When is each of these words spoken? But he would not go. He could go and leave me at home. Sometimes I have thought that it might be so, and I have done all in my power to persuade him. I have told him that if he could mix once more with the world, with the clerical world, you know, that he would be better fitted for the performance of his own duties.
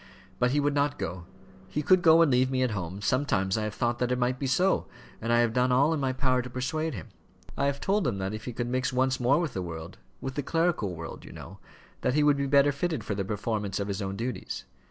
But 0.39 0.49
he 0.49 0.59
would 0.59 0.73
not 0.73 0.97
go. 0.97 1.27
He 1.67 1.83
could 1.83 2.01
go 2.01 2.23
and 2.23 2.31
leave 2.31 2.49
me 2.49 2.63
at 2.63 2.71
home. 2.71 3.01
Sometimes 3.03 3.55
I 3.55 3.65
have 3.65 3.75
thought 3.75 3.99
that 3.99 4.11
it 4.11 4.17
might 4.17 4.39
be 4.39 4.47
so, 4.47 4.87
and 5.21 5.31
I 5.31 5.41
have 5.41 5.53
done 5.53 5.71
all 5.71 5.93
in 5.93 5.99
my 5.99 6.11
power 6.11 6.41
to 6.41 6.49
persuade 6.49 6.95
him. 6.95 7.09
I 7.55 7.67
have 7.67 7.79
told 7.79 8.07
him 8.07 8.17
that 8.17 8.33
if 8.33 8.45
he 8.45 8.51
could 8.53 8.65
mix 8.65 8.91
once 8.91 9.19
more 9.19 9.39
with 9.39 9.53
the 9.53 9.61
world, 9.61 9.99
with 10.19 10.33
the 10.33 10.41
clerical 10.41 10.95
world, 10.95 11.23
you 11.23 11.31
know, 11.31 11.59
that 12.01 12.15
he 12.15 12.23
would 12.23 12.37
be 12.37 12.47
better 12.47 12.71
fitted 12.71 13.03
for 13.03 13.13
the 13.13 13.23
performance 13.23 13.79
of 13.79 13.89
his 13.89 14.01
own 14.01 14.15
duties. 14.15 14.65